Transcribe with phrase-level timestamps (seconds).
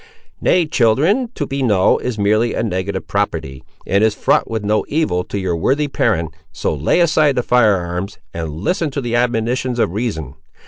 [0.41, 4.83] Nay, children, to be null is merely a negative property, and is fraught with no
[4.87, 9.15] evil to your worthy parent; so lay aside the fire arms, and listen to the
[9.15, 10.33] admonitions of reason.